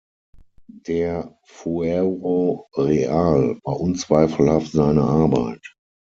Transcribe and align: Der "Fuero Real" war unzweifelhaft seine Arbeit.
Der 0.87 1.37
"Fuero 1.43 2.67
Real" 2.73 3.59
war 3.63 3.79
unzweifelhaft 3.79 4.71
seine 4.71 5.03
Arbeit. 5.03 5.75